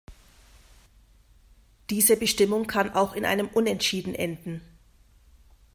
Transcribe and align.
Diese 1.91 2.17
Bestimmung 2.17 2.65
kann 2.65 2.89
auch 2.95 3.13
in 3.13 3.23
einem 3.23 3.47
Unentschieden 3.49 4.15
enden. 4.15 4.61